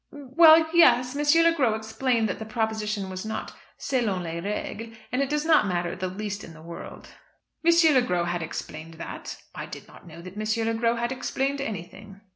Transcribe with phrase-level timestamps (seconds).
[0.11, 1.43] "Well, yes; M.
[1.43, 5.67] Le Gros explained that the proposition was not selon les règles, and it does not
[5.67, 7.09] matter the least in the world."
[7.63, 7.71] "M.
[7.93, 9.39] Le Gros has explained that?
[9.53, 10.65] I did not know that M.
[10.65, 12.19] Le Gros had explained anything."